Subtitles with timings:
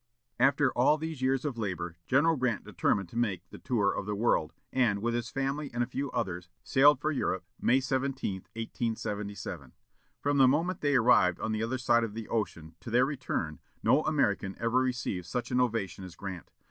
[0.39, 4.15] After all these years of labor, General Grant determined to make the tour of the
[4.15, 9.73] world, and, with his family and a few others, sailed for Europe, May 17, 1877.
[10.19, 13.59] From the moment they arrived on the other side of the ocean to their return,
[13.83, 16.49] no American ever received such an ovation as Grant.